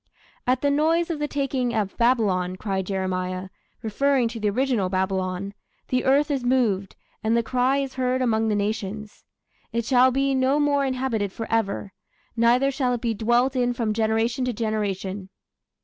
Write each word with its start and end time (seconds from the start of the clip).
"At 0.47 0.61
the 0.61 0.71
noise 0.71 1.11
of 1.11 1.19
the 1.19 1.27
taking 1.27 1.75
of 1.75 1.95
Babylon", 1.95 2.55
cried 2.55 2.87
Jeremiah, 2.87 3.49
referring 3.83 4.29
to 4.29 4.39
the 4.39 4.49
original 4.49 4.89
Babylon, 4.89 5.53
"the 5.89 6.05
earth 6.05 6.31
is 6.31 6.43
moved, 6.43 6.95
and 7.23 7.37
the 7.37 7.43
cry 7.43 7.77
is 7.77 7.93
heard 7.93 8.19
among 8.19 8.47
the 8.47 8.55
nations.... 8.55 9.23
It 9.71 9.85
shall 9.85 10.09
be 10.09 10.33
no 10.33 10.59
more 10.59 10.85
inhabited 10.87 11.31
forever; 11.31 11.93
neither 12.35 12.71
shall 12.71 12.93
it 12.93 13.01
be 13.01 13.13
dwelt 13.13 13.55
in 13.55 13.73
from 13.73 13.93
generation 13.93 14.43
to 14.45 14.53
generation." 14.53 15.29